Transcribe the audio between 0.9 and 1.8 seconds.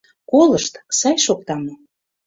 сай шокта мо?